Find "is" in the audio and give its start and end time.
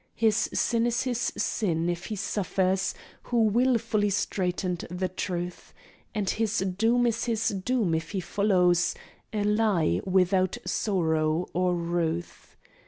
0.87-1.03, 7.05-7.25